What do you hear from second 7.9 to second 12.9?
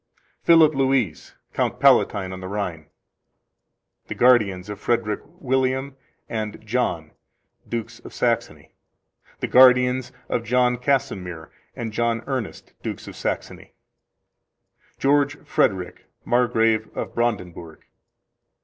of Saxony. The guardians of John Casimir and John Ernest,